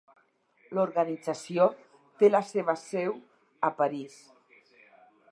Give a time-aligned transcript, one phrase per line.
[0.77, 1.67] L'organització
[2.23, 3.13] té la seva seu
[3.69, 4.17] a París.